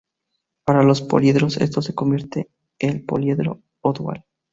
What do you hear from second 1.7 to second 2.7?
se convierte